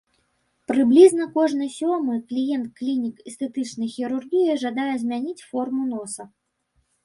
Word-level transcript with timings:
Прыблізна 0.69 1.25
кожны 1.35 1.67
сёмы 1.79 2.15
кліент 2.33 2.67
клінік 2.81 3.15
эстэтычнай 3.29 3.93
хірургіі 3.99 4.59
жадае 4.67 4.91
змяніць 5.07 5.41
форму 5.49 5.83
носа. 5.95 6.23